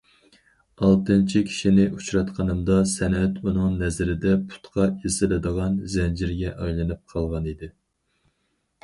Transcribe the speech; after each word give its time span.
ئالتىنچى 0.85 1.41
كىشىنى 1.49 1.83
ئۇچراتقىنىمدا 1.97 2.77
سەنئەت 2.91 3.37
ئۇنىڭ 3.43 3.75
نەزىرىدە 3.81 4.33
پۇتقا 4.55 4.87
ئېسىلىدىغان 4.89 5.77
زەنجىرگە 5.97 6.55
ئايلىنىپ 6.65 7.05
قالغان 7.15 7.47
ئىدى. 7.53 7.71